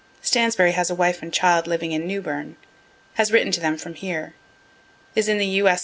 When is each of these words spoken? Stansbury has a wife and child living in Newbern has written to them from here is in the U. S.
Stansbury 0.23 0.71
has 0.71 0.89
a 0.89 0.95
wife 0.95 1.21
and 1.21 1.31
child 1.31 1.67
living 1.67 1.91
in 1.91 2.07
Newbern 2.07 2.55
has 3.15 3.31
written 3.31 3.51
to 3.51 3.59
them 3.61 3.77
from 3.77 3.93
here 3.93 4.33
is 5.15 5.29
in 5.29 5.37
the 5.37 5.45
U. 5.45 5.67
S. 5.67 5.79